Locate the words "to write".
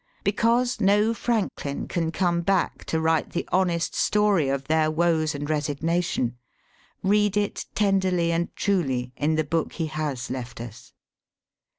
2.85-3.33